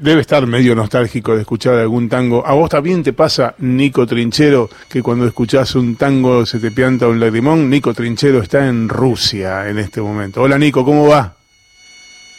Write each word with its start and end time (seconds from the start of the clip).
debe 0.00 0.20
estar 0.20 0.46
medio 0.46 0.74
nostálgico 0.74 1.34
de 1.34 1.42
escuchar 1.42 1.74
algún 1.74 2.08
tango. 2.08 2.46
¿A 2.46 2.54
vos 2.54 2.70
también 2.70 3.02
te 3.02 3.12
pasa, 3.12 3.54
Nico 3.58 4.06
Trinchero, 4.06 4.68
que 4.88 5.02
cuando 5.02 5.26
escuchás 5.26 5.74
un 5.74 5.96
tango 5.96 6.44
se 6.46 6.58
te 6.58 6.70
pianta 6.70 7.06
un 7.08 7.20
lagrimón? 7.20 7.70
Nico 7.70 7.94
Trinchero 7.94 8.42
está 8.42 8.66
en 8.66 8.88
Rusia 8.88 9.68
en 9.68 9.78
este 9.78 10.00
momento. 10.00 10.42
Hola 10.42 10.58
Nico, 10.58 10.84
¿cómo 10.84 11.08
va? 11.08 11.36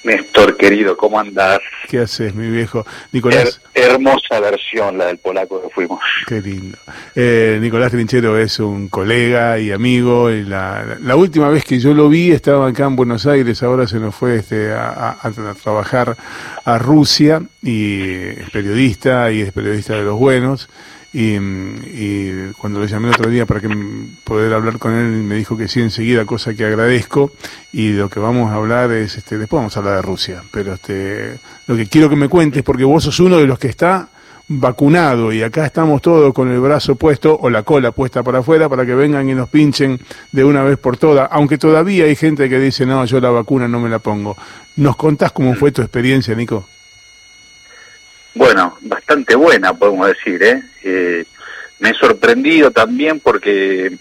Néstor, 0.04 0.55
querido, 0.55 0.96
¿cómo 0.96 1.20
andás? 1.20 1.60
¿Qué 1.89 1.99
haces, 1.99 2.33
mi 2.33 2.49
viejo? 2.49 2.86
Nicolás. 3.12 3.60
hermosa 3.74 4.39
versión 4.39 4.97
la 4.97 5.08
del 5.08 5.17
polaco 5.17 5.62
que 5.62 5.70
fuimos. 5.70 5.99
Qué 6.28 6.42
lindo. 6.42 6.78
Eh, 7.15 7.58
Nicolás 7.60 7.92
Trinchero 7.92 8.38
es 8.38 8.60
un 8.60 8.89
colega 8.89 9.60
y 9.60 9.71
amigo. 9.71 10.29
Y 10.29 10.44
la, 10.44 10.97
la, 11.02 11.15
última 11.15 11.49
vez 11.49 11.65
que 11.65 11.79
yo 11.79 11.94
lo 11.94 12.10
vi 12.10 12.31
estaba 12.31 12.67
acá 12.67 12.85
en 12.85 12.96
Buenos 12.96 13.25
Aires, 13.25 13.62
ahora 13.63 13.88
se 13.88 13.99
nos 13.99 14.15
fue 14.15 14.38
este, 14.38 14.71
a, 14.71 15.17
a 15.21 15.31
trabajar 15.62 16.16
a 16.63 16.77
Rusia 16.77 17.41
y 17.61 18.02
es 18.02 18.49
periodista 18.52 19.31
y 19.31 19.41
es 19.41 19.52
periodista 19.52 19.95
de 19.95 20.03
los 20.03 20.17
buenos. 20.17 20.70
Y, 21.13 22.52
cuando 22.57 22.79
le 22.79 22.88
llamé 22.88 23.07
el 23.07 23.16
otro 23.16 23.29
día 23.29 23.45
para 23.45 23.59
que 23.59 23.70
poder 24.23 24.53
hablar 24.53 24.77
con 24.77 24.93
él, 24.93 25.23
me 25.23 25.35
dijo 25.35 25.57
que 25.57 25.67
sí 25.67 25.81
enseguida, 25.81 26.25
cosa 26.25 26.53
que 26.53 26.66
agradezco. 26.66 27.31
Y 27.71 27.93
lo 27.93 28.09
que 28.09 28.20
vamos 28.20 28.52
a 28.52 28.55
hablar 28.55 28.91
es, 28.91 29.17
este, 29.17 29.38
después 29.38 29.59
vamos 29.59 29.75
a 29.75 29.80
hablar 29.80 29.95
de 29.97 30.02
Rusia, 30.02 30.43
pero 30.52 30.73
este, 30.73 31.39
lo 31.67 31.75
que 31.75 31.88
quiero 31.88 32.09
que 32.09 32.16
me 32.16 32.30
cuentes, 32.30 32.63
porque 32.63 32.83
vos 32.83 33.03
sos 33.03 33.20
uno 33.20 33.38
de 33.38 33.47
los 33.47 33.57
que 33.59 33.67
está 33.67 34.09
vacunado 34.49 35.33
y 35.33 35.43
acá 35.43 35.66
estamos 35.66 36.02
todos 36.02 36.33
con 36.33 36.49
el 36.49 36.59
brazo 36.59 36.95
puesto 36.95 37.38
o 37.38 37.49
la 37.49 37.63
cola 37.63 37.91
puesta 37.91 38.23
para 38.23 38.39
afuera 38.39 38.69
para 38.69 38.85
que 38.85 38.95
vengan 38.95 39.30
y 39.30 39.33
nos 39.33 39.49
pinchen 39.49 39.99
de 40.31 40.44
una 40.44 40.63
vez 40.63 40.77
por 40.77 40.95
todas, 40.95 41.27
aunque 41.31 41.58
todavía 41.58 42.05
hay 42.05 42.16
gente 42.16 42.47
que 42.47 42.59
dice, 42.59 42.85
no, 42.85 43.03
yo 43.05 43.19
la 43.19 43.30
vacuna 43.30 43.67
no 43.67 43.80
me 43.80 43.89
la 43.89 43.99
pongo. 43.99 44.38
¿Nos 44.77 44.95
contás 44.95 45.31
cómo 45.31 45.53
fue 45.55 45.71
tu 45.71 45.81
experiencia, 45.81 46.33
Nico? 46.35 46.66
Bueno, 48.37 48.77
bastante 48.81 49.35
buena, 49.35 49.73
podemos 49.73 50.07
decir. 50.07 50.41
¿eh? 50.43 50.63
¿eh? 50.83 51.25
me 51.80 51.89
he 51.89 51.93
sorprendido 51.95 52.71
también 52.71 53.19
porque 53.19 53.97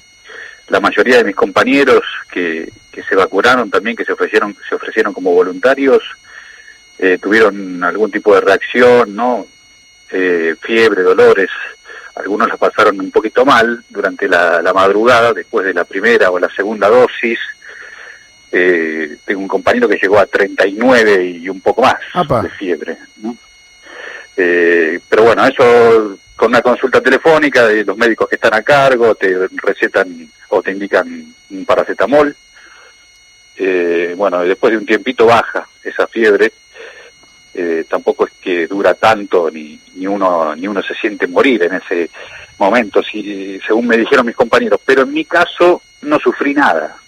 la 0.69 0.81
mayoría 0.81 1.19
de 1.19 1.25
mis 1.25 1.34
compañeros 1.34 2.03
que, 2.31 2.70
que 2.93 3.03
se 3.03 3.15
vacunaron 3.15 3.70
también, 3.70 3.97
que 3.97 4.05
se 4.05 4.12
ofrecieron, 4.12 4.55
se 4.69 4.75
ofrecieron 4.75 5.15
como 5.15 5.33
voluntarios, 5.33 6.03
eh, 6.98 7.19
tuvieron 7.20 7.83
algún 7.83 8.11
tipo 8.11 8.34
de 8.34 8.41
reacción, 8.43 9.15
¿no? 9.17 9.47
Eh, 10.11 10.55
fiebre, 10.61 11.03
dolores. 11.03 11.50
Algunos 12.15 12.48
la 12.48 12.56
pasaron 12.56 13.00
un 13.00 13.11
poquito 13.11 13.45
mal 13.45 13.84
durante 13.89 14.28
la, 14.28 14.61
la 14.61 14.73
madrugada, 14.73 15.33
después 15.33 15.67
de 15.67 15.75
la 15.75 15.84
primera 15.84 16.31
o 16.31 16.39
la 16.39 16.48
segunda 16.50 16.89
dosis. 16.89 17.39
Eh, 18.53 19.17
tengo 19.25 19.41
un 19.41 19.48
compañero 19.48 19.89
que 19.89 19.98
llegó 19.98 20.19
a 20.19 20.27
39 20.27 21.25
y 21.25 21.48
un 21.48 21.61
poco 21.61 21.83
más 21.83 21.97
de 22.43 22.50
fiebre. 22.50 22.97
¿no? 23.17 23.37
Eh, 24.37 25.01
pero 25.09 25.25
bueno, 25.25 25.47
eso 25.47 26.19
con 26.37 26.48
una 26.48 26.61
consulta 26.61 27.01
telefónica 27.01 27.67
de 27.67 27.84
los 27.84 27.97
médicos 27.97 28.29
que 28.29 28.34
están 28.34 28.55
a 28.55 28.62
cargo, 28.62 29.15
te 29.15 29.48
recetan 29.55 30.28
o 30.51 30.62
te 30.62 30.73
indican 30.73 31.34
un 31.51 31.65
paracetamol. 31.65 32.37
Eh, 33.56 34.15
bueno, 34.17 34.43
después 34.45 34.73
de 34.73 34.78
un 34.78 34.87
tiempito 34.87 35.27
baja 35.27 35.67
esa 35.83 36.06
fiebre. 36.06 36.53
Eh, 37.55 37.87
tampoco 37.89 38.27
es 38.27 38.33
que 38.39 38.67
dura 38.67 38.93
tanto 38.93 39.51
ni, 39.51 39.81
ni 39.95 40.06
uno 40.06 40.55
ni 40.55 40.69
uno 40.69 40.83
se 40.83 40.93
siente 40.95 41.27
morir 41.27 41.62
en 41.62 41.77
ese 41.77 42.11
momento, 42.59 43.03
si, 43.03 43.59
según 43.67 43.87
me 43.87 43.97
dijeron 43.97 44.27
mis 44.27 44.37
compañeros. 44.37 44.78
Pero 44.84 45.03
en 45.03 45.12
mi 45.12 45.25
caso 45.25 45.81
no 46.03 46.19
sufrí 46.19 46.53
nada. 46.53 46.98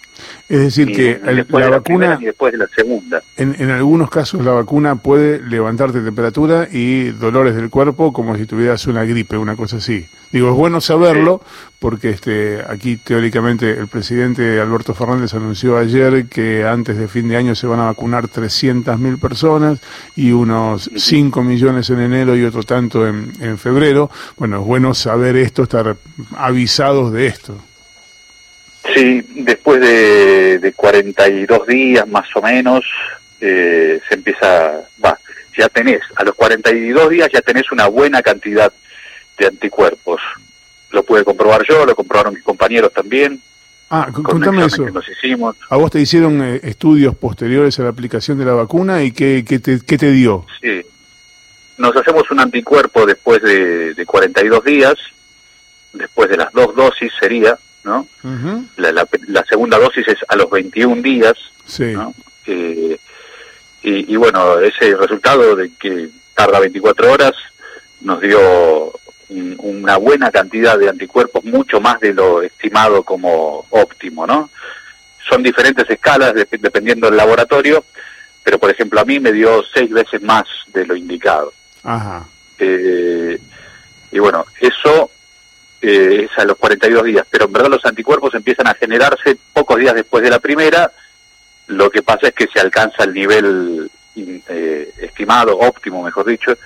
Es 0.48 0.60
decir, 0.60 0.92
que 0.94 1.20
la, 1.22 1.68
vacuna, 1.68 2.18
y 2.20 2.24
después 2.26 2.52
de 2.52 2.58
la 2.58 2.68
segunda. 2.68 3.22
En, 3.36 3.54
en, 3.58 3.70
algunos 3.70 4.10
casos 4.10 4.44
la 4.44 4.52
vacuna 4.52 4.96
puede 4.96 5.40
levantarte 5.42 6.00
temperatura 6.00 6.68
y 6.70 7.10
dolores 7.10 7.54
del 7.54 7.70
cuerpo 7.70 8.12
como 8.12 8.36
si 8.36 8.46
tuvieras 8.46 8.86
una 8.86 9.04
gripe, 9.04 9.36
una 9.36 9.56
cosa 9.56 9.76
así. 9.76 10.06
Digo, 10.30 10.50
es 10.50 10.54
bueno 10.54 10.80
saberlo 10.80 11.40
porque 11.78 12.10
este, 12.10 12.62
aquí 12.68 12.96
teóricamente 12.96 13.70
el 13.70 13.88
presidente 13.88 14.60
Alberto 14.60 14.92
Fernández 14.94 15.32
anunció 15.32 15.78
ayer 15.78 16.26
que 16.26 16.66
antes 16.66 16.98
de 16.98 17.08
fin 17.08 17.28
de 17.28 17.36
año 17.36 17.54
se 17.54 17.66
van 17.66 17.80
a 17.80 17.84
vacunar 17.86 18.28
300.000 18.28 19.18
personas 19.18 19.80
y 20.16 20.32
unos 20.32 20.90
5 20.94 21.42
millones 21.42 21.88
en 21.90 22.00
enero 22.00 22.36
y 22.36 22.44
otro 22.44 22.62
tanto 22.62 23.06
en, 23.06 23.32
en 23.40 23.58
febrero. 23.58 24.10
Bueno, 24.36 24.60
es 24.60 24.66
bueno 24.66 24.92
saber 24.92 25.36
esto, 25.36 25.62
estar 25.62 25.96
avisados 26.36 27.12
de 27.12 27.26
esto. 27.26 27.56
Sí, 28.94 29.24
después 29.34 29.80
de, 29.80 30.58
de 30.58 30.72
42 30.72 31.66
días 31.66 32.08
más 32.08 32.28
o 32.34 32.42
menos, 32.42 32.84
eh, 33.40 34.00
se 34.08 34.14
empieza, 34.14 34.80
va, 35.04 35.18
ya 35.56 35.68
tenés, 35.68 36.00
a 36.16 36.24
los 36.24 36.34
42 36.34 37.10
días 37.10 37.28
ya 37.32 37.40
tenés 37.40 37.70
una 37.72 37.86
buena 37.86 38.22
cantidad 38.22 38.72
de 39.36 39.46
anticuerpos. 39.46 40.20
Lo 40.90 41.02
pude 41.02 41.24
comprobar 41.24 41.64
yo, 41.68 41.84
lo 41.84 41.94
comprobaron 41.94 42.34
mis 42.34 42.42
compañeros 42.42 42.92
también. 42.92 43.40
Ah, 43.90 44.08
contame 44.12 44.66
eso. 44.66 44.88
nos 44.90 45.08
hicimos. 45.08 45.56
¿A 45.70 45.76
vos 45.76 45.90
te 45.90 46.00
hicieron 46.00 46.42
eh, 46.42 46.60
estudios 46.62 47.16
posteriores 47.16 47.78
a 47.78 47.84
la 47.84 47.88
aplicación 47.88 48.38
de 48.38 48.44
la 48.44 48.52
vacuna 48.52 49.02
y 49.02 49.12
qué, 49.12 49.44
qué, 49.46 49.58
te, 49.58 49.80
qué 49.80 49.96
te 49.96 50.10
dio? 50.10 50.44
Sí. 50.60 50.82
Nos 51.78 51.96
hacemos 51.96 52.30
un 52.30 52.40
anticuerpo 52.40 53.06
después 53.06 53.40
de, 53.40 53.94
de 53.94 54.06
42 54.06 54.64
días, 54.64 54.94
después 55.92 56.28
de 56.28 56.36
las 56.36 56.52
dos 56.52 56.74
dosis 56.74 57.12
sería, 57.18 57.56
¿no? 57.88 58.06
la, 58.76 59.44
segunda 59.48 59.78
dosis 59.78 60.06
es 60.06 60.18
a 60.28 60.36
los 60.36 60.50
21 60.50 61.02
días, 61.02 61.34
eh, 62.46 62.98
y, 63.82 64.16
bueno, 64.16 64.58
ese 64.58 64.94
resultado 64.96 65.56
de 65.56 65.70
que 65.78 66.10
tarda 66.34 66.60
24 66.60 67.12
horas 67.12 67.32
nos 68.00 68.20
dio 68.20 68.92
una 69.28 69.96
buena 69.96 70.30
cantidad 70.30 70.78
de 70.78 70.88
anticuerpos, 70.88 71.44
mucho 71.44 71.80
más 71.80 72.00
de 72.00 72.12
lo 72.12 72.42
estimado 72.42 73.02
como 73.02 73.66
óptimo, 73.70 74.26
¿no? 74.26 74.50
Son 75.28 75.42
diferentes 75.42 75.88
escalas 75.88 76.34
dependiendo 76.34 77.06
del 77.06 77.16
laboratorio, 77.16 77.84
pero 78.42 78.58
por 78.58 78.70
ejemplo 78.70 79.00
a 79.00 79.04
mí 79.04 79.20
me 79.20 79.32
dio 79.32 79.62
seis 79.74 79.90
veces 79.90 80.22
más 80.22 80.44
de 80.68 80.86
lo 80.86 80.96
indicado. 80.96 81.52
Eh, 82.58 83.38
y 84.10 84.18
bueno, 84.18 84.46
eso 84.60 85.10
eh, 85.80 86.28
es 86.28 86.38
a 86.38 86.44
los 86.44 86.56
42 86.56 87.04
días, 87.04 87.26
pero 87.30 87.46
en 87.46 87.52
verdad 87.52 87.70
los 87.70 87.84
anticuerpos 87.84 88.34
empiezan 88.34 88.66
a 88.66 88.74
generarse 88.74 89.36
pocos 89.52 89.78
días 89.78 89.94
después 89.94 90.22
de 90.22 90.30
la 90.30 90.38
primera, 90.38 90.90
lo 91.68 91.90
que 91.90 92.02
pasa 92.02 92.28
es 92.28 92.34
que 92.34 92.48
se 92.52 92.60
alcanza 92.60 93.04
el 93.04 93.14
nivel 93.14 93.90
eh, 94.16 94.92
estimado, 94.98 95.56
óptimo, 95.58 96.02
mejor 96.02 96.26
dicho, 96.26 96.56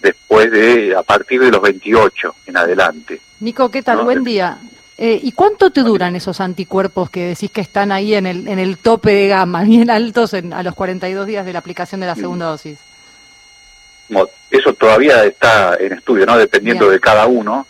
después 0.00 0.50
de, 0.50 0.94
a 0.96 1.02
partir 1.02 1.40
de 1.40 1.50
los 1.50 1.60
28 1.60 2.34
en 2.46 2.56
adelante. 2.56 3.20
Nico, 3.40 3.70
¿qué 3.70 3.82
tal? 3.82 4.02
Buen 4.02 4.24
día. 4.24 4.58
Eh, 4.98 5.20
¿Y 5.22 5.32
cuánto 5.32 5.70
te 5.70 5.82
duran 5.82 6.16
esos 6.16 6.40
anticuerpos 6.40 7.10
que 7.10 7.28
decís 7.28 7.50
que 7.50 7.60
están 7.60 7.92
ahí 7.92 8.14
en 8.14 8.26
el, 8.26 8.48
en 8.48 8.58
el 8.58 8.78
tope 8.78 9.12
de 9.12 9.28
gama, 9.28 9.62
bien 9.64 9.90
altos 9.90 10.32
en, 10.34 10.52
a 10.52 10.62
los 10.62 10.74
42 10.74 11.26
días 11.26 11.44
de 11.44 11.52
la 11.52 11.58
aplicación 11.58 12.00
de 12.00 12.06
la 12.06 12.14
segunda 12.14 12.46
dosis? 12.46 12.78
Eso 14.50 14.72
todavía 14.74 15.24
está 15.24 15.76
en 15.78 15.92
estudio, 15.92 16.24
¿no? 16.24 16.38
Dependiendo 16.38 16.88
de 16.88 17.00
cada 17.00 17.26
uno 17.26 17.66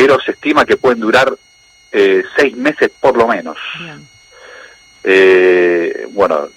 pero 0.00 0.18
se 0.18 0.30
estima 0.30 0.64
que 0.64 0.78
pueden 0.78 0.98
durar 0.98 1.30
eh, 1.92 2.22
seis 2.34 2.56
meses 2.56 2.90
por 2.98 3.18
lo 3.18 3.28
menos. 3.28 3.58
Eh, 5.04 6.06
bueno, 6.12 6.48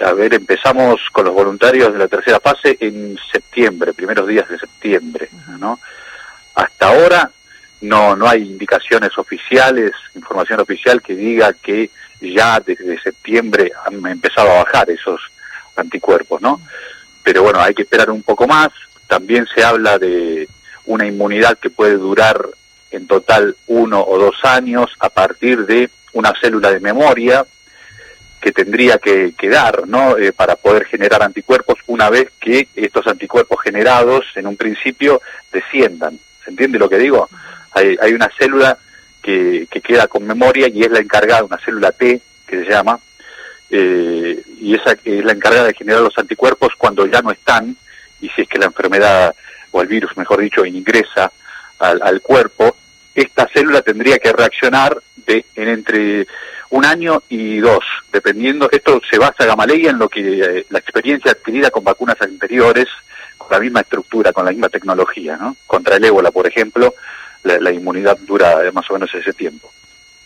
a 0.00 0.12
ver, 0.14 0.32
empezamos 0.32 0.98
con 1.12 1.26
los 1.26 1.34
voluntarios 1.34 1.92
de 1.92 1.98
la 1.98 2.08
tercera 2.08 2.40
fase 2.40 2.78
en 2.80 3.18
septiembre, 3.30 3.92
primeros 3.92 4.26
días 4.26 4.48
de 4.48 4.58
septiembre, 4.58 5.28
¿no? 5.58 5.78
Hasta 6.54 6.88
ahora 6.88 7.30
no 7.82 8.16
no 8.16 8.26
hay 8.26 8.44
indicaciones 8.44 9.10
oficiales, 9.18 9.92
información 10.14 10.60
oficial 10.60 11.02
que 11.02 11.14
diga 11.14 11.52
que 11.52 11.90
ya 12.22 12.60
desde 12.60 12.98
septiembre 13.02 13.72
han 13.84 14.06
empezado 14.06 14.52
a 14.52 14.64
bajar 14.64 14.88
esos 14.88 15.20
anticuerpos, 15.76 16.40
¿no? 16.40 16.62
Pero 17.22 17.42
bueno, 17.42 17.60
hay 17.60 17.74
que 17.74 17.82
esperar 17.82 18.10
un 18.10 18.22
poco 18.22 18.46
más. 18.46 18.70
También 19.06 19.46
se 19.54 19.62
habla 19.62 19.98
de 19.98 20.48
una 20.86 21.06
inmunidad 21.06 21.58
que 21.58 21.68
puede 21.68 21.98
durar 21.98 22.48
en 22.90 23.06
total 23.06 23.56
uno 23.66 24.02
o 24.02 24.18
dos 24.18 24.36
años 24.44 24.90
a 25.00 25.08
partir 25.08 25.66
de 25.66 25.90
una 26.12 26.32
célula 26.40 26.70
de 26.70 26.80
memoria 26.80 27.44
que 28.40 28.52
tendría 28.52 28.98
que, 28.98 29.34
quedar 29.36 29.88
¿no? 29.88 30.16
Eh, 30.16 30.32
para 30.32 30.56
poder 30.56 30.84
generar 30.84 31.22
anticuerpos 31.22 31.78
una 31.86 32.10
vez 32.10 32.30
que 32.40 32.68
estos 32.74 33.06
anticuerpos 33.06 33.60
generados 33.62 34.24
en 34.34 34.46
un 34.46 34.56
principio 34.56 35.20
desciendan. 35.52 36.18
¿Se 36.44 36.50
entiende 36.50 36.78
lo 36.78 36.88
que 36.88 36.98
digo? 36.98 37.28
Hay, 37.72 37.96
hay 38.00 38.12
una 38.12 38.30
célula 38.38 38.78
que, 39.20 39.66
que, 39.70 39.80
queda 39.80 40.06
con 40.06 40.24
memoria 40.24 40.68
y 40.68 40.82
es 40.82 40.90
la 40.90 41.00
encargada, 41.00 41.44
una 41.44 41.58
célula 41.58 41.92
T 41.92 42.20
que 42.46 42.64
se 42.64 42.70
llama, 42.70 43.00
eh, 43.68 44.42
y 44.60 44.74
esa 44.74 44.96
es 45.04 45.24
la 45.24 45.32
encargada 45.32 45.66
de 45.66 45.74
generar 45.74 46.02
los 46.02 46.16
anticuerpos 46.16 46.72
cuando 46.78 47.04
ya 47.06 47.20
no 47.20 47.32
están 47.32 47.76
y 48.20 48.28
si 48.28 48.42
es 48.42 48.48
que 48.48 48.58
la 48.58 48.66
enfermedad 48.66 49.34
o 49.72 49.82
el 49.82 49.88
virus, 49.88 50.16
mejor 50.16 50.40
dicho, 50.40 50.64
ingresa 50.64 51.32
al, 51.78 52.00
al 52.02 52.20
cuerpo, 52.20 52.76
esta 53.14 53.48
célula 53.48 53.82
tendría 53.82 54.18
que 54.18 54.32
reaccionar 54.32 54.98
de, 55.26 55.44
en 55.54 55.68
entre 55.68 56.26
un 56.70 56.84
año 56.84 57.22
y 57.28 57.58
dos, 57.58 57.84
dependiendo, 58.12 58.68
esto 58.70 59.00
se 59.08 59.18
basa 59.18 59.46
Gamaleya 59.46 59.90
en 59.90 59.98
lo 59.98 60.08
que 60.08 60.40
eh, 60.40 60.66
la 60.68 60.78
experiencia 60.78 61.30
adquirida 61.30 61.70
con 61.70 61.84
vacunas 61.84 62.20
anteriores, 62.20 62.86
con 63.38 63.50
la 63.50 63.60
misma 63.60 63.80
estructura, 63.80 64.32
con 64.32 64.44
la 64.44 64.50
misma 64.50 64.68
tecnología, 64.68 65.36
¿no? 65.36 65.56
Contra 65.66 65.96
el 65.96 66.04
ébola, 66.04 66.30
por 66.30 66.46
ejemplo, 66.46 66.94
la, 67.44 67.58
la 67.60 67.70
inmunidad 67.70 68.18
dura 68.18 68.70
más 68.72 68.90
o 68.90 68.94
menos 68.94 69.14
ese 69.14 69.32
tiempo. 69.32 69.72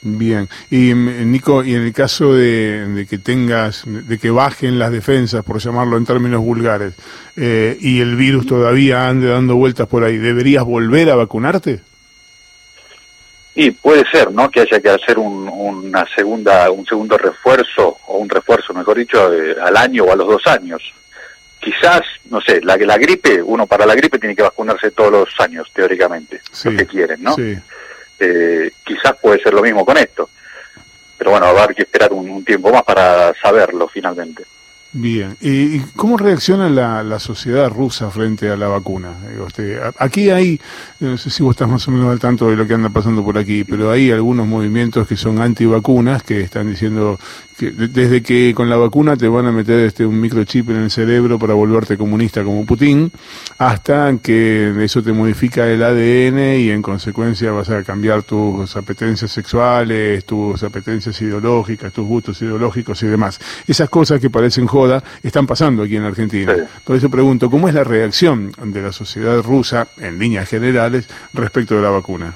Bien. 0.02 0.48
Y 0.70 0.94
mm, 0.94 1.30
Nico, 1.30 1.62
y 1.62 1.74
en 1.74 1.82
el 1.82 1.92
caso 1.92 2.34
de, 2.34 2.86
de, 2.86 3.06
que 3.06 3.18
tengas, 3.18 3.84
de 3.86 4.18
que 4.18 4.30
bajen 4.30 4.78
las 4.78 4.92
defensas, 4.92 5.44
por 5.44 5.58
llamarlo 5.58 5.96
en 5.96 6.06
términos 6.06 6.40
vulgares, 6.40 6.94
eh, 7.36 7.76
y 7.80 8.00
el 8.00 8.16
virus 8.16 8.46
todavía 8.46 9.08
ande 9.08 9.28
dando 9.28 9.56
vueltas 9.56 9.86
por 9.88 10.04
ahí, 10.04 10.16
¿deberías 10.16 10.64
volver 10.64 11.10
a 11.10 11.16
vacunarte? 11.16 11.80
Y 13.54 13.72
puede 13.72 14.08
ser, 14.10 14.32
¿no? 14.32 14.50
Que 14.50 14.60
haya 14.60 14.80
que 14.80 14.88
hacer 14.88 15.18
un, 15.18 15.48
una 15.48 16.06
segunda, 16.14 16.70
un 16.70 16.86
segundo 16.86 17.18
refuerzo, 17.18 17.98
o 18.06 18.18
un 18.18 18.28
refuerzo, 18.28 18.72
mejor 18.72 18.96
dicho, 18.96 19.32
eh, 19.34 19.56
al 19.60 19.76
año 19.76 20.04
o 20.04 20.12
a 20.12 20.16
los 20.16 20.28
dos 20.28 20.46
años. 20.46 20.82
Quizás, 21.58 22.00
no 22.30 22.40
sé, 22.40 22.62
la, 22.62 22.78
la 22.78 22.96
gripe, 22.96 23.42
uno 23.42 23.66
para 23.66 23.84
la 23.84 23.94
gripe 23.94 24.18
tiene 24.18 24.34
que 24.34 24.42
vacunarse 24.42 24.92
todos 24.92 25.12
los 25.12 25.28
años, 25.40 25.68
teóricamente, 25.74 26.40
Sí, 26.50 26.70
lo 26.70 26.78
que 26.78 26.86
quieren, 26.86 27.22
¿no? 27.22 27.34
Sí. 27.34 27.58
Eh, 28.20 28.72
quizás 28.84 29.16
puede 29.20 29.42
ser 29.42 29.54
lo 29.54 29.62
mismo 29.62 29.84
con 29.84 29.96
esto. 29.96 30.28
Pero 31.16 31.32
bueno, 31.32 31.46
haber 31.46 31.74
que 31.74 31.82
esperar 31.82 32.12
un 32.12 32.44
tiempo 32.44 32.70
más 32.70 32.82
para 32.82 33.34
saberlo 33.34 33.88
finalmente. 33.88 34.44
Bien. 34.92 35.36
¿Y 35.40 35.78
cómo 35.94 36.16
reacciona 36.16 36.68
la, 36.68 37.04
la 37.04 37.20
sociedad 37.20 37.70
rusa 37.70 38.10
frente 38.10 38.50
a 38.50 38.56
la 38.56 38.66
vacuna? 38.66 39.10
A- 39.80 40.04
aquí 40.04 40.30
hay, 40.30 40.60
no 40.98 41.16
sé 41.16 41.30
si 41.30 41.44
vos 41.44 41.52
estás 41.54 41.68
más 41.68 41.86
o 41.86 41.92
menos 41.92 42.10
al 42.10 42.18
tanto 42.18 42.50
de 42.50 42.56
lo 42.56 42.66
que 42.66 42.74
anda 42.74 42.88
pasando 42.88 43.22
por 43.22 43.38
aquí, 43.38 43.62
pero 43.62 43.92
hay 43.92 44.10
algunos 44.10 44.48
movimientos 44.48 45.06
que 45.06 45.16
son 45.16 45.40
antivacunas 45.40 46.24
que 46.24 46.40
están 46.40 46.68
diciendo 46.68 47.20
que 47.56 47.70
de- 47.70 47.86
desde 47.88 48.20
que 48.22 48.52
con 48.52 48.68
la 48.68 48.76
vacuna 48.76 49.16
te 49.16 49.28
van 49.28 49.46
a 49.46 49.52
meter 49.52 49.78
este 49.80 50.04
un 50.04 50.18
microchip 50.20 50.70
en 50.70 50.76
el 50.78 50.90
cerebro 50.90 51.38
para 51.38 51.54
volverte 51.54 51.96
comunista 51.96 52.42
como 52.42 52.66
Putin, 52.66 53.12
hasta 53.58 54.16
que 54.20 54.74
eso 54.82 55.02
te 55.04 55.12
modifica 55.12 55.68
el 55.68 55.84
ADN 55.84 56.58
y 56.58 56.70
en 56.70 56.82
consecuencia 56.82 57.52
vas 57.52 57.70
a 57.70 57.84
cambiar 57.84 58.24
tus 58.24 58.74
apetencias 58.76 59.30
sexuales, 59.30 60.24
tus 60.24 60.60
apetencias 60.64 61.20
ideológicas, 61.22 61.92
tus 61.92 62.06
gustos 62.08 62.42
ideológicos 62.42 63.00
y 63.04 63.06
demás. 63.06 63.38
Esas 63.68 63.88
cosas 63.88 64.20
que 64.20 64.30
parecen 64.30 64.66
joda 64.80 65.02
están 65.22 65.46
pasando 65.46 65.82
aquí 65.82 65.96
en 65.96 66.04
Argentina. 66.04 66.54
Sí. 66.54 66.62
Por 66.84 66.96
eso 66.96 67.10
pregunto, 67.10 67.50
¿cómo 67.50 67.68
es 67.68 67.74
la 67.74 67.84
reacción 67.84 68.52
de 68.56 68.80
la 68.82 68.92
sociedad 68.92 69.42
rusa, 69.42 69.88
en 69.98 70.18
líneas 70.18 70.48
generales, 70.48 71.08
respecto 71.34 71.74
de 71.76 71.82
la 71.82 71.90
vacuna? 71.90 72.34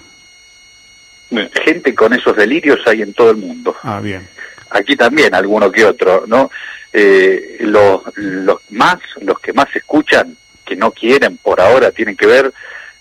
Gente 1.64 1.94
con 1.94 2.12
esos 2.12 2.36
delirios 2.36 2.80
hay 2.86 3.02
en 3.02 3.14
todo 3.14 3.30
el 3.30 3.38
mundo. 3.38 3.74
Ah, 3.82 4.00
bien. 4.00 4.28
aquí 4.70 4.96
también 4.96 5.34
alguno 5.34 5.70
que 5.72 5.84
otro, 5.84 6.24
¿no? 6.26 6.50
Eh, 6.92 7.56
los, 7.60 8.02
los 8.16 8.58
más, 8.70 8.98
los 9.20 9.40
que 9.40 9.52
más 9.52 9.74
escuchan, 9.74 10.36
que 10.64 10.76
no 10.76 10.92
quieren 10.92 11.38
por 11.38 11.60
ahora, 11.60 11.90
tienen 11.90 12.16
que 12.16 12.26
ver 12.26 12.52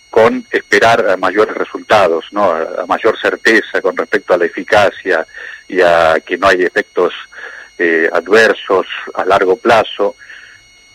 con 0.10 0.46
esperar 0.52 1.10
a 1.10 1.18
mayores 1.18 1.56
resultados, 1.56 2.26
¿no? 2.32 2.52
A, 2.52 2.84
a 2.84 2.86
mayor 2.88 3.20
certeza 3.20 3.82
con 3.82 3.98
respecto 3.98 4.34
a 4.34 4.38
la 4.38 4.46
eficacia 4.46 5.26
y 5.68 5.82
a 5.82 6.20
que 6.26 6.38
no 6.38 6.48
hay 6.48 6.64
efectos 6.64 7.14
eh, 7.78 8.10
adversos 8.12 8.86
a 9.16 9.26
largo 9.26 9.56
plazo. 9.58 10.16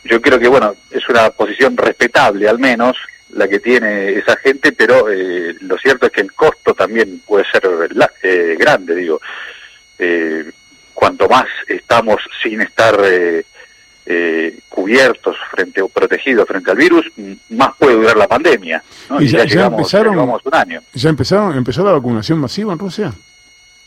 Yo 0.04 0.20
creo 0.22 0.38
que, 0.38 0.48
bueno, 0.48 0.74
es 0.90 1.08
una 1.08 1.30
posición 1.30 1.76
respetable 1.76 2.48
al 2.48 2.58
menos 2.58 2.96
la 3.30 3.46
que 3.46 3.60
tiene 3.60 4.10
esa 4.12 4.36
gente, 4.36 4.72
pero 4.72 5.10
eh, 5.10 5.54
lo 5.60 5.76
cierto 5.76 6.06
es 6.06 6.12
que 6.12 6.22
el 6.22 6.32
costo 6.32 6.72
también 6.74 7.20
puede 7.26 7.44
ser 7.50 7.62
eh, 8.22 8.56
grande, 8.58 8.94
digo. 8.94 9.20
Eh, 9.98 10.50
cuanto 10.94 11.28
más 11.28 11.46
estamos 11.66 12.16
sin 12.42 12.60
estar 12.62 12.98
eh, 13.04 13.44
eh, 14.06 14.58
cubiertos 14.68 15.36
frente 15.50 15.82
o 15.82 15.88
protegidos 15.88 16.48
frente 16.48 16.70
al 16.70 16.76
virus, 16.78 17.04
más 17.50 17.70
puede 17.78 17.94
durar 17.96 18.16
la 18.16 18.26
pandemia. 18.28 18.82
¿no? 19.10 19.20
¿Y 19.20 19.28
ya- 19.28 19.38
ya 19.40 19.44
llegamos, 19.44 19.78
empezaron? 19.80 20.14
llevamos 20.14 20.40
un 20.46 20.54
año. 20.54 20.80
¿Ya 20.94 21.08
empezaron, 21.10 21.54
empezó 21.56 21.84
la 21.84 21.92
vacunación 21.92 22.38
masiva 22.38 22.72
en 22.72 22.78
Rusia? 22.78 23.12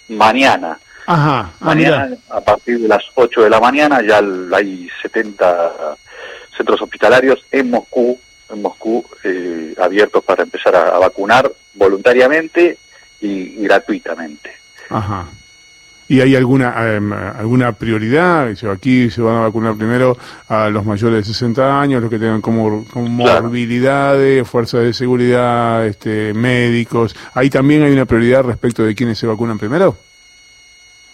Mañana, 0.09 0.77
Ajá, 1.07 1.39
ah, 1.39 1.65
mañana 1.65 2.09
a 2.29 2.41
partir 2.41 2.79
de 2.79 2.87
las 2.87 3.03
8 3.15 3.43
de 3.43 3.49
la 3.49 3.59
mañana 3.59 4.01
ya 4.01 4.21
hay 4.53 4.89
70 5.01 5.95
centros 6.55 6.81
hospitalarios 6.81 7.43
en 7.51 7.71
Moscú, 7.71 8.19
en 8.49 8.61
Moscú 8.61 9.05
eh, 9.23 9.73
abiertos 9.81 10.23
para 10.23 10.43
empezar 10.43 10.75
a, 10.75 10.95
a 10.95 10.99
vacunar 10.99 11.51
voluntariamente 11.73 12.77
y, 13.19 13.27
y 13.27 13.63
gratuitamente. 13.63 14.51
Ajá. 14.89 15.27
¿Y 16.11 16.19
hay 16.19 16.35
alguna 16.35 16.93
em, 16.93 17.13
alguna 17.13 17.71
prioridad? 17.71 18.49
Aquí 18.69 19.09
se 19.09 19.21
van 19.21 19.37
a 19.37 19.39
vacunar 19.43 19.77
primero 19.77 20.17
a 20.49 20.69
los 20.69 20.85
mayores 20.85 21.25
de 21.25 21.33
60 21.33 21.79
años, 21.81 22.01
los 22.01 22.09
que 22.09 22.19
tengan 22.19 22.41
como 22.41 22.83
comorbilidades, 22.83 24.45
fuerzas 24.45 24.81
de 24.81 24.93
seguridad, 24.93 25.85
este, 25.85 26.33
médicos. 26.33 27.15
¿Ahí 27.33 27.49
también 27.49 27.83
hay 27.83 27.93
una 27.93 28.05
prioridad 28.05 28.43
respecto 28.43 28.83
de 28.83 28.93
quiénes 28.93 29.19
se 29.19 29.25
vacunan 29.25 29.57
primero? 29.57 29.95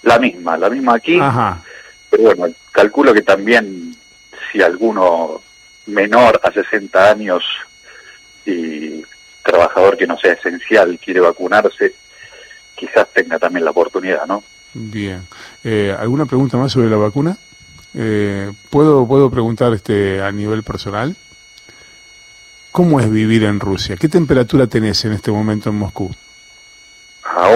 La 0.08 0.20
misma, 0.20 0.58
la 0.58 0.70
misma 0.70 0.96
aquí. 0.96 1.20
Ajá. 1.20 1.62
Pero 2.10 2.24
bueno, 2.24 2.56
calculo 2.72 3.14
que 3.14 3.24
también 3.24 3.94
si 4.50 4.62
alguno 4.62 5.42
menor 5.88 6.40
a 6.42 6.52
60 6.52 7.12
años 7.12 7.44
y 8.46 9.04
trabajador 9.44 9.98
que 9.98 10.08
no 10.08 10.18
sea 10.18 10.34
esencial 10.34 10.98
quiere 11.04 11.20
vacunarse, 11.20 11.94
quizás 12.74 13.08
tenga 13.14 13.38
también 13.38 13.66
la 13.66 13.72
oportunidad, 13.72 14.26
¿no? 14.26 14.44
Bien. 14.74 15.28
Eh, 15.64 15.94
¿Alguna 15.98 16.26
pregunta 16.26 16.56
más 16.56 16.72
sobre 16.72 16.90
la 16.90 16.98
vacuna? 16.98 17.38
Eh, 17.94 18.54
¿puedo, 18.70 19.06
¿Puedo 19.06 19.30
preguntar 19.30 19.74
este 19.74 20.22
a 20.22 20.32
nivel 20.32 20.64
personal? 20.64 21.18
¿Cómo 22.72 23.02
es 23.02 23.12
vivir 23.12 23.44
en 23.44 23.60
Rusia? 23.60 23.98
¿Qué 23.98 24.08
temperatura 24.08 24.68
tenés 24.68 25.04
en 25.04 25.12
este 25.12 25.32
momento 25.32 25.70
en 25.70 25.76
Moscú? 25.76 26.16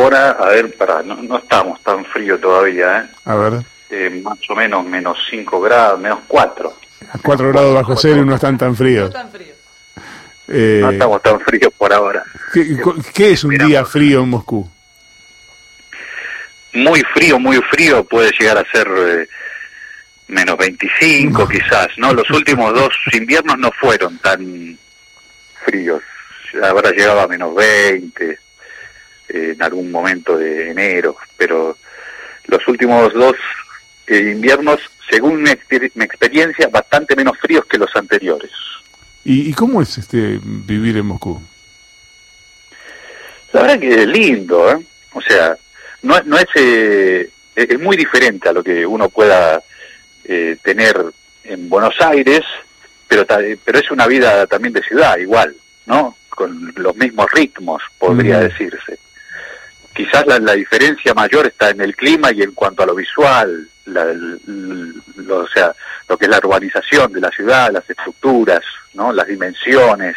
Ahora, 0.01 0.31
a 0.31 0.45
ver, 0.50 0.75
para, 0.75 1.03
no, 1.03 1.15
no 1.21 1.38
estamos 1.38 1.80
tan 1.83 2.03
frío 2.06 2.39
todavía, 2.39 3.01
¿eh? 3.01 3.09
A 3.25 3.36
ver, 3.36 3.53
Eh, 3.89 4.21
más 4.24 4.38
o 4.50 4.56
menos 4.56 4.86
menos 4.86 5.18
5 5.30 5.59
grados, 5.62 6.00
menos 6.00 6.19
4. 6.27 6.74
a 7.13 7.18
4 7.19 7.50
grados 7.50 7.74
bajo 7.75 7.95
cero 7.98 8.21
y 8.21 8.25
no 8.25 8.36
están 8.36 8.57
tan 8.57 8.75
fríos. 8.75 9.12
Eh, 10.48 10.80
No 10.81 10.92
estamos 10.92 11.21
tan 11.21 11.39
fríos 11.42 11.71
por 11.77 11.92
ahora. 11.94 12.24
¿qué, 12.53 12.77
cu- 12.81 12.95
qué 13.13 13.31
es 13.31 13.44
un 13.44 13.57
día 13.57 13.83
frío 13.86 14.24
en 14.24 14.30
Moscú? 14.30 14.69
Muy 16.74 17.01
frío, 17.13 17.38
muy 17.38 17.57
frío, 17.69 18.03
puede 18.06 18.31
llegar 18.39 18.57
a 18.57 18.65
ser 18.71 18.88
eh, 18.95 19.27
menos 20.30 20.57
25 20.57 21.48
quizás, 21.50 21.89
¿no? 21.98 22.13
Los 22.13 22.30
últimos 22.30 22.74
dos 22.74 22.94
inviernos 23.12 23.57
no 23.57 23.71
fueron 23.74 24.18
tan 24.19 24.77
fríos. 25.65 26.01
Habrá 26.63 26.91
llegado 26.91 27.22
a 27.22 27.27
menos 27.27 27.53
20 27.55 28.39
eh, 29.34 29.52
en 29.56 29.62
algún 29.64 29.92
momento 29.92 30.38
de 30.38 30.72
enero, 30.72 31.16
pero 31.38 31.78
los 32.46 32.68
últimos 32.68 33.14
dos 33.14 33.36
eh, 34.08 34.32
inviernos, 34.36 34.80
según 35.10 35.42
mi, 35.44 35.50
exper- 35.50 35.92
mi 35.96 36.04
experiencia, 36.06 36.68
bastante 36.68 37.16
menos 37.16 37.38
fríos 37.40 37.66
que 37.66 37.78
los 37.78 37.96
anteriores. 37.96 38.52
¿Y, 39.24 39.50
y 39.50 39.54
cómo 39.54 39.82
es 39.82 39.98
este 39.98 40.40
vivir 40.44 40.98
en 40.98 41.06
Moscú? 41.06 41.42
La 43.54 43.62
verdad 43.62 43.80
que 43.80 44.02
es 44.04 44.08
lindo, 44.08 44.72
¿eh? 44.72 44.80
O 45.14 45.22
sea, 45.22 45.58
no, 46.02 46.16
es- 46.18 46.26
no 46.26 46.38
es, 46.38 46.46
eh, 46.56 47.30
es 47.56 47.80
muy 47.80 47.98
diferente 47.98 48.50
a 48.50 48.54
lo 48.54 48.64
que 48.64 48.86
uno 48.86 49.10
pueda 49.10 49.62
eh, 50.24 50.58
tener 50.64 50.96
en 51.44 51.68
Buenos 51.70 51.96
Aires, 52.00 52.42
pero, 53.08 53.26
pero 53.64 53.80
es 53.80 53.92
una 53.92 54.08
vida 54.08 54.48
también 54.48 54.74
de 54.74 54.82
ciudad 54.84 55.18
igual, 55.18 55.54
¿no? 55.86 56.16
Con 56.30 56.72
los 56.78 56.96
mismos 56.96 57.28
ritmos, 57.32 57.82
podría 57.98 58.40
Mm. 58.40 58.44
decirse. 58.44 58.98
Quizás 59.93 60.25
la, 60.25 60.39
la 60.39 60.53
diferencia 60.53 61.13
mayor 61.13 61.48
está 61.48 61.69
en 61.69 61.81
el 61.81 61.95
clima 61.95 62.31
y 62.31 62.41
en 62.41 62.51
cuanto 62.53 62.83
a 62.83 62.86
lo 62.86 62.95
visual, 62.95 63.67
la- 63.86 64.13
lo, 65.17 65.38
o 65.39 65.48
sea, 65.48 65.74
lo 66.07 66.17
que 66.17 66.25
es 66.25 66.31
la 66.31 66.38
urbanización 66.39 67.12
de 67.12 67.21
la 67.21 67.29
ciudad, 67.29 67.71
las 67.71 67.89
estructuras, 67.89 68.62
¿no? 68.93 69.12
Las 69.12 69.27
dimensiones, 69.27 70.15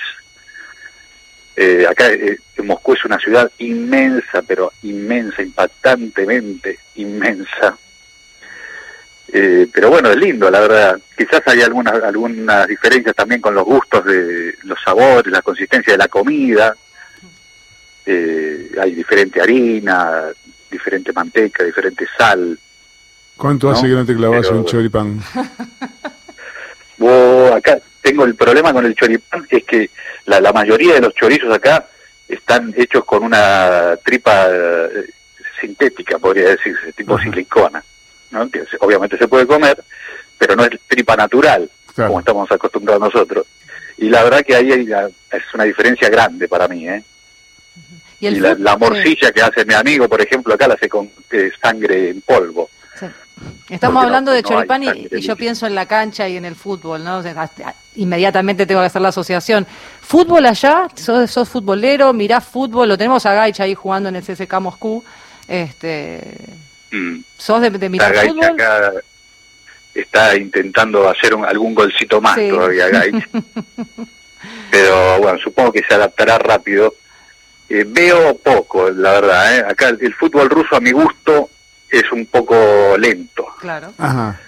eh, 1.56 1.86
acá 1.88 2.10
eh, 2.10 2.38
Moscú 2.62 2.94
es 2.94 3.04
una 3.04 3.18
ciudad 3.18 3.50
inmensa, 3.58 4.42
pero 4.42 4.72
inmensa, 4.82 5.42
impactantemente 5.42 6.78
inmensa. 6.96 7.76
Eh, 9.32 9.66
pero 9.72 9.90
bueno, 9.90 10.10
es 10.10 10.16
lindo, 10.16 10.48
la 10.50 10.60
verdad. 10.60 10.98
Quizás 11.16 11.42
hay 11.46 11.62
algunas 11.62 11.94
algunas 12.02 12.66
diferencias 12.68 13.14
también 13.16 13.40
con 13.40 13.54
los 13.54 13.64
gustos 13.64 14.04
de 14.04 14.54
los 14.62 14.78
sabores, 14.84 15.32
la 15.32 15.42
consistencia 15.42 15.92
de 15.94 15.98
la 15.98 16.08
comida. 16.08 16.76
Eh, 18.06 18.70
hay 18.80 18.94
diferente 18.94 19.40
harina, 19.40 20.24
diferente 20.70 21.12
manteca, 21.12 21.64
diferente 21.64 22.06
sal. 22.18 22.58
¿Cuánto 23.36 23.68
No, 23.68 23.72
hace 23.72 23.86
que 23.86 23.92
no 23.94 24.04
te 24.06 24.14
clavas 24.14 24.46
pero- 24.46 24.58
un 24.58 24.64
choripán? 24.66 25.20
Vos, 26.98 27.52
acá 27.52 27.78
tengo 28.02 28.24
el 28.24 28.34
problema 28.34 28.72
con 28.72 28.84
el 28.86 28.94
choripán, 28.94 29.46
es 29.50 29.64
que 29.64 29.90
la, 30.26 30.40
la 30.40 30.52
mayoría 30.52 30.94
de 30.94 31.00
los 31.00 31.14
chorizos 31.14 31.52
acá 31.52 31.86
están 32.28 32.72
hechos 32.76 33.04
con 33.04 33.24
una 33.24 33.96
tripa 34.04 34.46
eh, 34.50 35.06
sintética, 35.60 36.18
podría 36.18 36.50
decirse, 36.50 36.92
tipo 36.92 37.18
silicona, 37.18 37.82
¿no? 38.30 38.48
que 38.48 38.60
se- 38.66 38.76
obviamente 38.80 39.18
se 39.18 39.28
puede 39.28 39.46
comer, 39.46 39.82
pero 40.38 40.54
no 40.56 40.64
es 40.64 40.78
tripa 40.86 41.16
natural, 41.16 41.68
Claro. 41.94 42.08
como 42.08 42.20
estamos 42.20 42.50
acostumbrados 42.52 43.00
nosotros. 43.00 43.46
Y 43.98 44.08
la 44.08 44.24
verdad 44.24 44.42
que 44.44 44.54
ahí 44.56 44.72
hay 44.72 44.88
es 45.30 45.54
una 45.54 45.64
diferencia 45.64 46.08
grande 46.08 46.48
para 46.48 46.66
mí, 46.68 46.88
¿eh? 46.88 47.02
Y 48.20 48.24
Y, 48.26 48.28
el 48.28 48.62
la, 48.64 48.76
morcilla 48.76 49.32
que 49.32 49.42
hace 49.42 49.64
mi 49.64 49.74
amigo, 49.74 50.08
por 50.08 50.20
ejemplo, 50.20 50.54
acá 50.54 50.68
la 50.68 50.74
hace 50.74 50.88
con 50.88 51.10
eh, 51.30 51.50
sangre 51.60 52.10
en 52.10 52.20
polvo. 52.22 52.70
Sí. 52.98 53.06
Estamos 53.68 53.70
Porque 53.70 53.90
no- 53.92 54.00
hablando 54.00 54.32
de 54.32 54.42
no 54.42 54.48
choripán 54.48 54.82
y- 54.84 55.20
yo 55.20 55.36
pienso 55.36 55.66
en 55.66 55.74
la 55.74 55.86
cancha 55.86 56.28
y 56.28 56.36
en 56.36 56.44
el 56.44 56.54
fútbol, 56.54 57.02
¿no? 57.02 57.16
Hasta- 57.16 57.74
inmediatamente 57.96 58.66
tengo 58.66 58.80
que 58.80 58.86
hacer 58.86 59.02
la 59.02 59.08
asociación. 59.08 59.66
¿Fútbol 60.00 60.46
allá? 60.46 60.86
¿Sos, 60.94 61.30
sos 61.30 61.48
futbolero? 61.48 62.12
¿Mirás 62.12 62.44
fútbol? 62.44 62.88
Lo 62.88 62.96
tenemos 62.96 63.26
a 63.26 63.34
Gaich 63.34 63.60
ahí 63.60 63.74
jugando 63.74 64.08
en 64.08 64.16
el 64.16 64.22
CSK 64.22 64.60
Moscú. 64.60 65.04
Este, 65.48 66.22
Mm. 66.92 67.20
¿Sos 67.36 67.60
de, 67.60 67.70
de 67.70 67.88
mirar 67.88 68.14
fútbol? 68.14 68.44
acá 68.44 68.92
está 69.92 70.36
intentando 70.36 71.08
hacer 71.08 71.34
un- 71.34 71.44
algún 71.44 71.74
golcito 71.74 72.20
más 72.20 72.36
Sí. 72.36 72.48
todavía, 72.48 72.88
Gaich. 72.88 73.28
Pero 74.70 75.18
bueno, 75.20 75.38
supongo 75.42 75.72
que 75.72 75.82
se 75.88 75.94
adaptará 75.94 76.38
rápido. 76.38 76.94
Eh, 77.68 77.84
veo 77.86 78.36
poco, 78.38 78.90
la 78.90 79.12
verdad. 79.12 79.56
¿eh? 79.58 79.64
Acá 79.68 79.88
el, 79.88 79.98
el 80.02 80.14
fútbol 80.14 80.48
ruso, 80.50 80.76
a 80.76 80.80
mi 80.80 80.92
gusto, 80.92 81.50
es 81.88 82.04
un 82.12 82.26
poco 82.26 82.96
lento 82.98 83.46
Claro. 83.60 83.92
Ajá. 83.98 84.38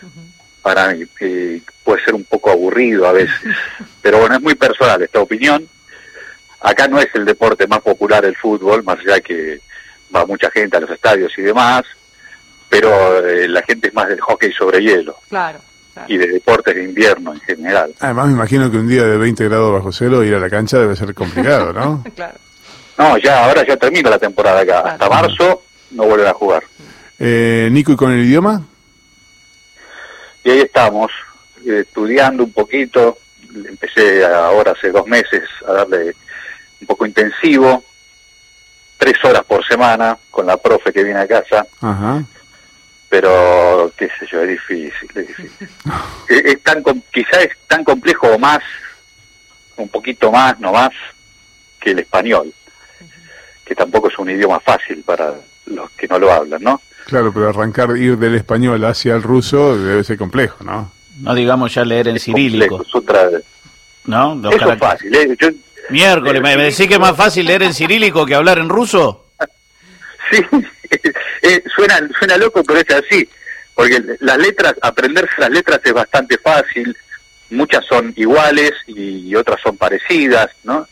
para 0.63 0.93
mí. 0.93 1.05
Eh, 1.21 1.61
puede 1.85 2.05
ser 2.05 2.15
un 2.15 2.25
poco 2.25 2.51
aburrido 2.51 3.07
a 3.07 3.13
veces. 3.13 3.35
Pero 4.03 4.19
bueno, 4.19 4.37
es 4.37 4.43
muy 4.43 4.55
personal 4.55 5.01
esta 5.03 5.21
opinión. 5.21 5.67
Acá 6.61 6.89
no 6.89 6.99
es 6.99 7.09
el 7.15 7.25
deporte 7.25 7.67
más 7.67 7.81
popular 7.81 8.25
el 8.25 8.37
fútbol, 8.37 8.83
más 8.83 8.99
allá 8.99 9.21
que 9.21 9.61
va 10.15 10.27
mucha 10.27 10.51
gente 10.51 10.77
a 10.77 10.81
los 10.81 10.91
estadios 10.91 11.33
y 11.39 11.43
demás. 11.43 11.83
Pero 12.69 13.25
eh, 13.25 13.47
la 13.49 13.63
gente 13.63 13.89
es 13.89 13.95
más 13.95 14.09
del 14.09 14.21
hockey 14.21 14.53
sobre 14.53 14.81
hielo 14.83 15.17
Claro. 15.29 15.61
claro. 15.95 16.13
y 16.13 16.19
de 16.19 16.27
deportes 16.27 16.75
de 16.75 16.83
invierno 16.85 17.33
en 17.33 17.41
general. 17.41 17.95
Además 18.01 18.27
me 18.27 18.33
imagino 18.33 18.71
que 18.71 18.79
un 18.79 18.89
día 18.89 19.05
de 19.05 19.17
20 19.17 19.45
grados 19.49 19.73
bajo 19.73 19.93
cero 19.93 20.25
ir 20.25 20.35
a 20.35 20.41
la 20.41 20.51
cancha 20.51 20.79
debe 20.79 20.97
ser 20.97 21.15
complicado, 21.15 21.73
¿no? 21.73 22.05
Claro. 22.17 22.35
No, 22.99 23.19
ya 23.19 23.45
ahora 23.45 23.65
ya 23.67 23.77
termina 23.77 24.11
la 24.11 24.19
temporada 24.19 24.61
acá. 24.61 24.83
Claro. 24.83 24.89
Hasta 24.89 25.09
marzo 25.09 25.63
no 25.91 26.05
vuelven 26.05 26.29
a 26.29 26.35
jugar. 26.35 26.65
Eh, 27.19 27.69
Nico, 27.71 27.93
¿y 27.93 27.97
con 27.97 28.13
el 28.13 28.25
idioma? 28.25 28.63
Y 30.45 30.51
ahí 30.51 30.61
estamos, 30.61 31.11
eh, 31.67 31.81
estudiando 31.87 32.45
un 32.45 32.53
poquito. 32.53 33.19
Empecé 33.55 34.25
ahora 34.25 34.73
hace 34.73 34.91
dos 34.91 35.07
meses 35.07 35.43
a 35.67 35.73
darle 35.73 36.15
un 36.81 36.87
poco 36.87 37.07
intensivo, 37.07 37.85
tres 38.99 39.15
horas 39.25 39.45
por 39.45 39.67
semana 39.67 40.19
con 40.31 40.47
la 40.47 40.57
profe 40.57 40.93
que 40.93 41.05
viene 41.05 41.21
a 41.21 41.27
casa, 41.27 41.67
Ajá. 41.81 42.23
pero 43.09 43.91
qué 43.97 44.09
sé 44.19 44.27
yo, 44.31 44.43
es 44.43 44.49
difícil, 44.49 45.11
es 45.15 45.27
difícil. 45.29 45.69
es, 46.29 46.45
es 46.45 46.63
tan, 46.63 46.83
quizá 47.11 47.43
es 47.43 47.57
tan 47.67 47.83
complejo 47.83 48.29
o 48.29 48.39
más, 48.39 48.61
un 49.77 49.89
poquito 49.89 50.31
más, 50.31 50.59
no 50.61 50.73
más, 50.73 50.93
que 51.81 51.93
el 51.93 52.01
español, 52.01 52.53
que 53.67 53.75
tampoco 53.75 54.09
es 54.09 54.19
un 54.19 54.31
idioma 54.31 54.61
fácil 54.61 55.03
para 55.05 55.35
los 55.67 55.91
que 55.91 56.07
no 56.09 56.19
lo 56.19 56.33
hablan, 56.33 56.63
¿no? 56.63 56.81
Claro, 57.07 57.33
pero 57.35 57.49
arrancar, 57.51 57.97
ir 57.97 58.17
del 58.17 58.35
español 58.37 58.83
hacia 58.85 59.15
el 59.17 59.23
ruso 59.23 59.77
debe 59.77 60.03
ser 60.05 60.17
complejo, 60.17 60.65
¿no? 60.65 60.91
No 61.21 61.35
digamos 61.35 61.75
ya 61.75 61.85
leer 61.85 62.09
en 62.09 62.17
Es 62.17 62.23
cirílico, 62.25 62.79
complejo, 62.79 62.99
es 62.99 63.03
otra- 63.03 63.31
¿no? 64.07 64.35
Los 64.37 64.55
eso 64.55 64.55
es 64.55 64.61
caracteres. 64.79 64.93
fácil, 64.93 65.15
¿eh? 65.15 65.37
Yo- 65.39 65.49
Miércoles, 65.91 66.43
¿me, 66.43 66.57
me 66.57 66.65
decís 66.65 66.87
que 66.89 66.95
es 66.95 67.01
más 67.01 67.17
fácil 67.17 67.47
leer 67.47 67.63
en 67.63 67.75
cirílico 67.75 68.25
que 68.27 68.35
hablar 68.35 68.59
en 68.59 68.69
ruso? 68.69 69.27
Sí, 70.31 70.45
eh, 71.43 71.63
suena, 71.77 72.01
suena 72.19 72.37
loco, 72.37 72.65
pero 72.65 72.81
es 72.81 72.91
así. 72.91 73.29
Porque 73.75 74.03
las 74.21 74.39
letras, 74.39 74.75
aprenderse 74.83 75.35
las 75.39 75.51
letras 75.51 75.81
es 75.85 75.93
bastante 75.93 76.37
fácil. 76.39 76.97
Muchas 77.51 77.85
son 77.87 78.13
iguales 78.17 78.73
y 78.89 79.33
otras 79.37 79.61
son 79.63 79.77
parecidas, 79.77 80.49
¿no? 80.65 80.89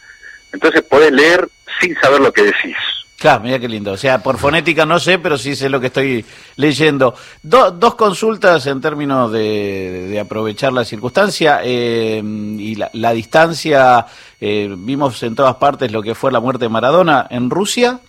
Entonces 0.53 0.83
podés 0.83 1.11
leer 1.11 1.49
sin 1.85 1.95
saber 2.01 2.21
lo 2.21 2.33
que 2.33 2.43
decís. 2.45 2.77
Claro, 3.17 3.41
mira 3.43 3.59
qué 3.59 3.69
lindo. 3.69 3.93
O 3.93 3.97
sea, 3.97 4.19
por 4.23 4.37
fonética 4.39 4.85
no 4.85 4.99
sé, 4.99 5.19
pero 5.19 5.39
sí 5.39 5.55
sé 5.57 5.69
lo 5.71 5.81
que 5.81 5.87
estoy 5.87 6.25
leyendo. 6.57 7.15
Do- 7.43 7.71
dos 7.71 7.95
consultas 7.95 8.67
en 8.67 8.81
términos 8.81 9.33
de, 9.33 10.09
de 10.11 10.21
aprovechar 10.21 10.73
la 10.73 10.85
circunstancia 10.85 11.61
eh, 11.65 12.21
y 12.23 12.75
la, 12.75 12.91
la 12.93 13.13
distancia. 13.13 14.05
eh, 14.41 14.75
vimos 14.77 15.23
en 15.23 15.35
todas 15.35 15.55
partes 15.57 15.91
lo 15.93 16.03
que 16.03 16.15
fue 16.15 16.33
la 16.33 16.41
muerte 16.41 16.65
de 16.67 16.69
Maradona 16.71 17.27
en 17.31 17.49
Rusia. 17.49 18.01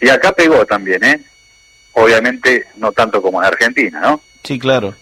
Y 0.00 0.08
acá 0.08 0.32
pegó 0.32 0.64
también, 0.66 1.02
¿eh? 1.04 1.20
Obviamente 1.92 2.66
no 2.76 2.92
tanto 2.92 3.22
como 3.22 3.40
en 3.40 3.46
Argentina, 3.46 4.00
¿no? 4.00 4.20
Sí, 4.42 4.58
claro. 4.58 4.94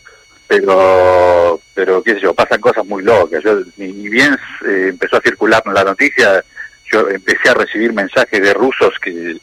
Pero, 0.46 1.58
pero 1.74 2.02
qué 2.02 2.14
sé 2.14 2.20
yo, 2.20 2.34
pasan 2.34 2.60
cosas 2.60 2.84
muy 2.86 3.02
locas. 3.02 3.42
Yo, 3.42 3.60
ni, 3.76 3.92
ni 3.92 4.08
bien 4.08 4.36
eh, 4.66 4.88
empezó 4.90 5.16
a 5.16 5.20
circular 5.20 5.62
la 5.66 5.84
noticia, 5.84 6.44
yo 6.94 7.08
empecé 7.10 7.48
a 7.50 7.54
recibir 7.54 7.92
mensajes 7.92 8.40
de 8.40 8.54
rusos 8.54 8.94
que 9.02 9.36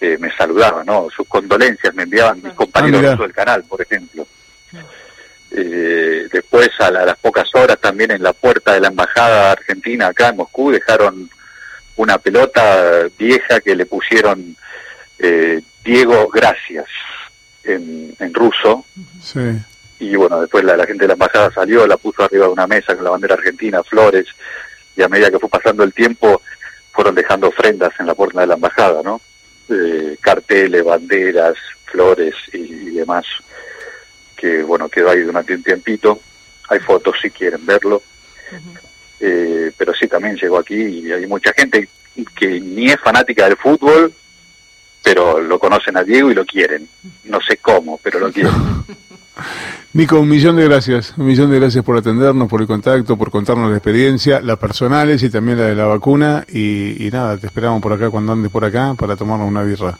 eh, 0.00 0.16
me 0.18 0.34
saludaban, 0.36 0.86
¿no? 0.86 1.08
Sus 1.14 1.26
condolencias 1.28 1.94
me 1.94 2.02
enviaban 2.04 2.42
mis 2.42 2.52
compañeros 2.54 2.98
Ah, 2.98 3.02
mira. 3.02 3.12
rusos 3.12 3.26
del 3.26 3.34
canal, 3.34 3.64
por 3.64 3.80
ejemplo. 3.82 4.26
Eh, 5.56 6.28
después, 6.32 6.70
a, 6.80 6.90
la- 6.90 7.02
a 7.02 7.06
las 7.06 7.16
pocas 7.18 7.48
horas, 7.54 7.78
también 7.80 8.10
en 8.10 8.22
la 8.22 8.32
puerta 8.32 8.72
de 8.72 8.80
la 8.80 8.88
embajada 8.88 9.52
argentina 9.52 10.08
acá 10.08 10.28
en 10.30 10.36
Moscú, 10.36 10.70
dejaron 10.72 11.30
una 11.96 12.18
pelota 12.18 13.04
vieja 13.16 13.60
que 13.60 13.76
le 13.76 13.86
pusieron 13.86 14.56
eh, 15.18 15.60
Diego 15.84 16.28
Gracias 16.28 16.86
en, 17.62 18.14
en 18.18 18.34
ruso. 18.34 18.84
Sí. 19.22 19.38
Y 20.00 20.16
bueno, 20.16 20.40
después 20.40 20.64
la, 20.64 20.76
la 20.76 20.86
gente 20.86 21.04
de 21.04 21.08
la 21.08 21.12
embajada 21.14 21.52
salió, 21.52 21.86
la 21.86 21.96
puso 21.98 22.24
arriba 22.24 22.46
de 22.46 22.52
una 22.52 22.66
mesa 22.66 22.94
con 22.96 23.04
la 23.04 23.10
bandera 23.10 23.34
argentina, 23.34 23.82
flores, 23.84 24.26
y 24.96 25.02
a 25.02 25.08
medida 25.08 25.30
que 25.30 25.38
fue 25.38 25.48
pasando 25.48 25.84
el 25.84 25.92
tiempo, 25.92 26.42
fueron 26.94 27.14
dejando 27.14 27.48
ofrendas 27.48 27.92
en 27.98 28.06
la 28.06 28.14
puerta 28.14 28.40
de 28.40 28.46
la 28.46 28.54
embajada, 28.54 29.02
¿no? 29.02 29.20
Eh, 29.68 30.16
carteles, 30.20 30.84
banderas, 30.84 31.54
flores 31.86 32.34
y, 32.52 32.58
y 32.58 32.90
demás, 32.90 33.24
que 34.36 34.62
bueno, 34.62 34.88
quedó 34.88 35.10
ahí 35.10 35.20
durante 35.20 35.54
un 35.54 35.62
tiempito. 35.62 36.20
Hay 36.68 36.78
fotos 36.80 37.16
si 37.20 37.30
quieren 37.30 37.66
verlo. 37.66 38.02
Eh, 39.20 39.72
pero 39.76 39.92
sí, 39.94 40.06
también 40.06 40.36
llegó 40.36 40.58
aquí 40.58 40.74
y 40.74 41.12
hay 41.12 41.26
mucha 41.26 41.52
gente 41.52 41.88
que 42.36 42.60
ni 42.60 42.90
es 42.90 43.00
fanática 43.00 43.44
del 43.44 43.56
fútbol, 43.56 44.12
pero 45.02 45.40
lo 45.40 45.58
conocen 45.58 45.96
a 45.96 46.04
Diego 46.04 46.30
y 46.30 46.34
lo 46.34 46.44
quieren. 46.44 46.88
No 47.24 47.40
sé 47.40 47.56
cómo, 47.56 47.98
pero 48.02 48.18
lo 48.18 48.32
quieren. 48.32 48.52
Nico, 49.94 50.18
un 50.18 50.28
millón 50.28 50.56
de 50.56 50.64
gracias. 50.64 51.14
Un 51.16 51.26
millón 51.26 51.50
de 51.52 51.60
gracias 51.60 51.84
por 51.84 51.96
atendernos, 51.96 52.48
por 52.48 52.60
el 52.60 52.66
contacto, 52.66 53.16
por 53.16 53.30
contarnos 53.30 53.70
la 53.70 53.76
experiencia, 53.76 54.40
las 54.40 54.58
personales 54.58 55.22
y 55.22 55.30
también 55.30 55.58
la 55.58 55.66
de 55.66 55.76
la 55.76 55.86
vacuna. 55.86 56.44
Y, 56.48 57.06
y 57.06 57.10
nada, 57.10 57.38
te 57.38 57.46
esperamos 57.46 57.80
por 57.80 57.92
acá 57.92 58.10
cuando 58.10 58.32
andes 58.32 58.50
por 58.50 58.64
acá 58.64 58.94
para 58.98 59.14
tomarnos 59.14 59.48
una 59.48 59.62
birra. 59.62 59.96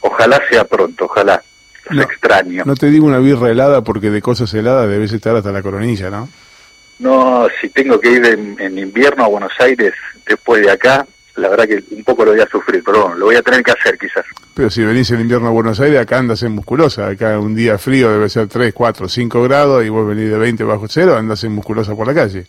Ojalá 0.00 0.40
sea 0.50 0.64
pronto, 0.64 1.04
ojalá. 1.04 1.42
Los 1.90 1.96
No, 1.96 2.02
extraño. 2.02 2.62
No 2.64 2.74
te 2.74 2.90
digo 2.90 3.06
una 3.06 3.18
birra 3.18 3.50
helada 3.50 3.82
porque 3.82 4.10
de 4.10 4.22
cosas 4.22 4.52
heladas 4.54 4.88
debes 4.88 5.12
estar 5.12 5.36
hasta 5.36 5.52
la 5.52 5.62
coronilla, 5.62 6.08
¿no? 6.08 6.28
No, 6.98 7.46
si 7.60 7.68
tengo 7.68 8.00
que 8.00 8.10
ir 8.10 8.24
en, 8.24 8.56
en 8.58 8.78
invierno 8.78 9.24
a 9.24 9.28
Buenos 9.28 9.52
Aires 9.60 9.92
después 10.26 10.62
de 10.62 10.70
acá, 10.70 11.06
la 11.36 11.48
verdad 11.48 11.66
que 11.66 11.84
un 11.90 12.04
poco 12.04 12.24
lo 12.24 12.32
voy 12.32 12.40
a 12.40 12.48
sufrir, 12.48 12.82
pero 12.84 13.02
bueno, 13.02 13.16
lo 13.16 13.26
voy 13.26 13.36
a 13.36 13.42
tener 13.42 13.62
que 13.62 13.72
hacer 13.72 13.98
quizás. 13.98 14.24
Pero 14.54 14.70
si 14.70 14.82
venís 14.82 15.10
en 15.10 15.20
invierno 15.20 15.48
a 15.48 15.50
Buenos 15.50 15.78
Aires, 15.80 16.00
acá 16.00 16.18
andas 16.18 16.42
en 16.42 16.52
musculosa. 16.52 17.08
Acá 17.08 17.38
un 17.38 17.54
día 17.54 17.78
frío 17.78 18.10
debe 18.10 18.28
ser 18.28 18.48
3, 18.48 18.72
4, 18.72 19.08
5 19.08 19.42
grados 19.42 19.84
y 19.84 19.90
vos 19.90 20.06
venís 20.08 20.30
de 20.30 20.38
20 20.38 20.64
bajo 20.64 20.86
cero, 20.88 21.16
andas 21.16 21.44
en 21.44 21.52
musculosa 21.52 21.94
por 21.94 22.06
la 22.06 22.14
calle. 22.14 22.46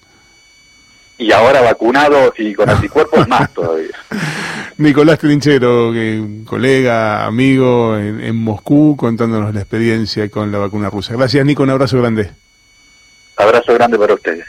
Y 1.17 1.32
ahora 1.32 1.62
vacunado 1.62 2.34
y 2.38 2.53
con 2.53 2.70
anticuerpos 2.70 3.27
más 3.27 3.53
todavía. 3.53 3.96
Nicolás 4.77 5.20
Trinchero, 5.20 5.89
un 5.89 6.46
colega, 6.46 7.25
amigo 7.25 7.98
en, 7.98 8.22
en 8.22 8.36
Moscú, 8.36 8.96
contándonos 8.96 9.53
la 9.53 9.60
experiencia 9.60 10.29
con 10.29 10.51
la 10.51 10.60
vacuna 10.60 10.89
rusa. 10.89 11.13
Gracias, 11.13 11.44
Nico, 11.46 11.63
un 11.63 11.72
abrazo 11.72 11.98
grande. 11.98 12.32
Abrazo 13.36 13.74
grande 13.74 13.98
para 13.98 14.13
ustedes. 14.13 14.46